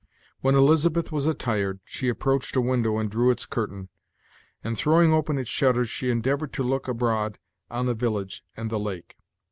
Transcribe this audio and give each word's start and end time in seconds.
When 0.39 0.55
Elizabeth 0.55 1.11
was 1.11 1.27
attired, 1.27 1.79
she 1.85 2.09
approached 2.09 2.55
a 2.55 2.59
window 2.61 2.97
and 2.97 3.07
drew 3.07 3.29
its 3.29 3.45
curtain, 3.45 3.89
and 4.63 4.75
throwing 4.75 5.13
open 5.13 5.37
its 5.37 5.51
shutters 5.51 5.89
she 5.91 6.09
endeavored 6.09 6.53
to 6.53 6.63
look 6.63 6.87
abroad 6.87 7.37
on 7.69 7.85
the 7.85 7.93
village 7.93 8.43
and 8.57 8.71
the 8.71 8.79
lake. 8.79 9.15